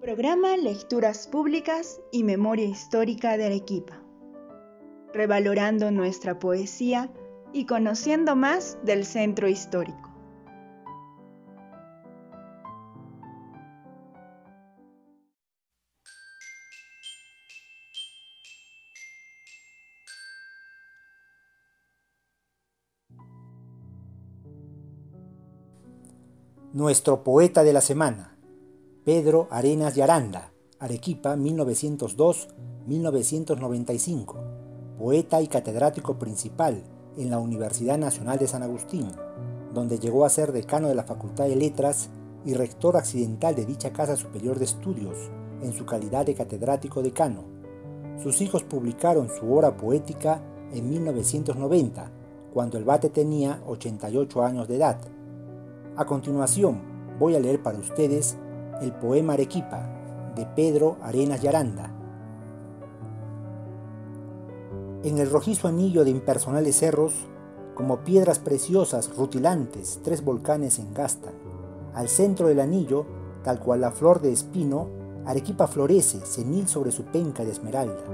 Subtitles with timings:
[0.00, 4.02] Programa Lecturas Públicas y Memoria Histórica de Arequipa.
[5.12, 7.12] Revalorando nuestra poesía
[7.52, 10.08] y conociendo más del centro histórico.
[26.72, 28.39] Nuestro poeta de la semana,
[29.02, 34.34] Pedro Arenas Yaranda, Arequipa 1902-1995,
[34.98, 36.82] poeta y catedrático principal
[37.16, 39.10] en la Universidad Nacional de San Agustín,
[39.72, 42.10] donde llegó a ser decano de la Facultad de Letras
[42.44, 45.16] y rector accidental de dicha Casa Superior de Estudios
[45.62, 47.44] en su calidad de catedrático decano.
[48.22, 50.42] Sus hijos publicaron su obra poética
[50.74, 52.10] en 1990,
[52.52, 55.00] cuando el bate tenía 88 años de edad.
[55.96, 56.82] A continuación,
[57.18, 58.36] voy a leer para ustedes
[58.80, 59.88] el poema Arequipa
[60.34, 61.92] de Pedro Arenas Yaranda.
[65.02, 67.14] En el rojizo anillo de impersonales cerros,
[67.74, 71.34] como piedras preciosas rutilantes, tres volcanes engastan.
[71.94, 73.06] Al centro del anillo,
[73.42, 74.88] tal cual la flor de espino,
[75.26, 78.04] Arequipa florece, senil sobre su penca de esmeralda.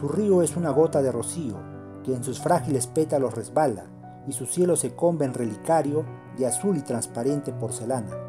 [0.00, 1.56] Su río es una gota de rocío,
[2.04, 3.86] que en sus frágiles pétalos resbala,
[4.26, 6.04] y su cielo se combe en relicario
[6.36, 8.21] de azul y transparente porcelana.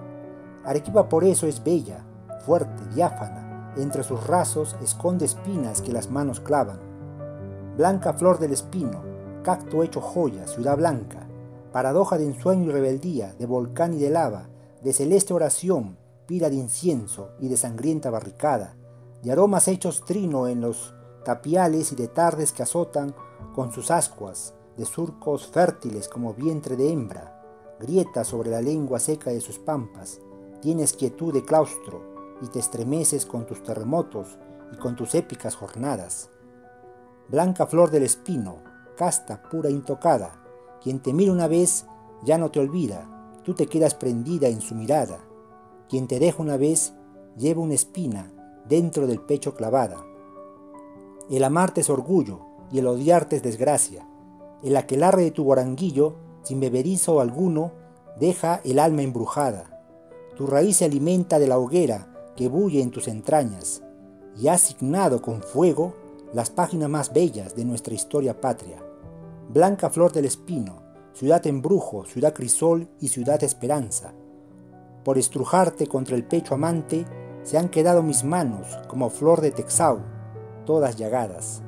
[0.66, 2.06] Arequipa por eso es bella,
[2.46, 6.80] fuerte, diáfana, entre sus rasos esconde espinas que las manos clavan.
[7.76, 9.02] Blanca flor del espino,
[9.44, 11.28] cacto hecho joya, ciudad blanca,
[11.72, 14.48] paradoja de ensueño y rebeldía, de volcán y de lava,
[14.82, 15.98] de celeste oración,
[16.28, 18.76] pira de incienso y de sangrienta barricada,
[19.22, 20.94] de aromas hechos trino en los
[21.26, 23.16] tapiales y de tardes que azotan
[23.56, 27.42] con sus ascuas, de surcos fértiles como vientre de hembra,
[27.80, 30.20] grieta sobre la lengua seca de sus pampas,
[30.64, 32.02] tienes quietud de claustro
[32.42, 34.38] y te estremeces con tus terremotos
[34.72, 36.30] y con tus épicas jornadas.
[37.28, 38.64] Blanca flor del espino,
[38.96, 40.42] casta, pura, intocada,
[40.82, 41.86] quien te mira una vez
[42.24, 45.20] ya no te olvida, tú te quedas prendida en su mirada.
[45.90, 46.94] Quien te deja una vez
[47.38, 48.32] lleva una espina
[48.66, 49.98] dentro del pecho clavada.
[51.30, 52.40] El amarte es orgullo
[52.72, 54.08] y el odiarte es desgracia.
[54.64, 57.74] El aquelarre de tu guaranguillo sin beberizo alguno,
[58.18, 59.73] deja el alma embrujada.
[60.36, 63.84] Tu raíz se alimenta de la hoguera que bulle en tus entrañas,
[64.36, 65.94] y has signado con fuego
[66.34, 68.84] las páginas más bellas de nuestra historia patria.
[69.50, 70.82] Blanca flor del espino,
[71.14, 74.14] ciudad embrujo, ciudad crisol y ciudad esperanza.
[75.04, 77.06] Por estrujarte contra el pecho amante,
[77.44, 80.00] se han quedado mis manos como flor de texau,
[80.66, 81.62] todas llagadas.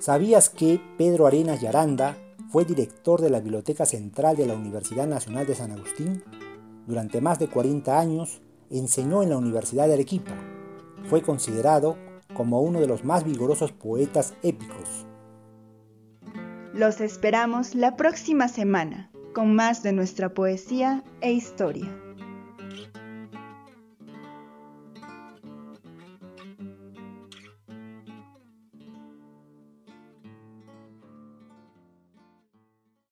[0.00, 2.16] ¿Sabías que Pedro Arenas Yaranda
[2.50, 6.22] fue director de la Biblioteca Central de la Universidad Nacional de San Agustín?
[6.86, 10.36] Durante más de 40 años enseñó en la Universidad de Arequipa.
[11.08, 11.96] Fue considerado
[12.32, 15.04] como uno de los más vigorosos poetas épicos.
[16.72, 21.88] Los esperamos la próxima semana con más de nuestra poesía e historia.